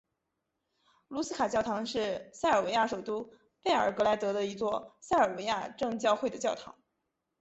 [1.09, 6.73] 卢茨卡教堂是塞尔维亚首都贝尔格莱德的一座塞尔维亚正教会的教堂。